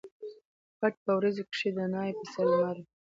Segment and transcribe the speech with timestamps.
[0.79, 2.83] پټ په وریځو کښي د ناوي په څېر لمر و